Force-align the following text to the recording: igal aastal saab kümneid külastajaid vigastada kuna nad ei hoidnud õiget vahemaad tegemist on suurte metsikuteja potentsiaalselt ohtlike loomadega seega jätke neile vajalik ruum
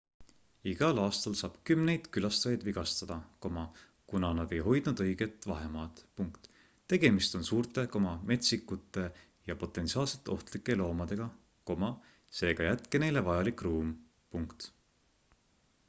igal 0.69 0.99
aastal 1.01 1.33
saab 1.41 1.57
kümneid 1.69 2.05
külastajaid 2.15 2.63
vigastada 2.67 3.17
kuna 4.13 4.31
nad 4.37 4.55
ei 4.57 4.61
hoidnud 4.67 5.03
õiget 5.05 5.45
vahemaad 5.51 6.01
tegemist 6.95 7.37
on 7.41 7.45
suurte 7.51 7.85
metsikuteja 8.31 9.59
potentsiaalselt 9.67 10.33
ohtlike 10.39 10.79
loomadega 10.83 11.29
seega 12.41 12.69
jätke 12.71 13.03
neile 13.05 13.25
vajalik 13.31 13.65
ruum 13.71 13.93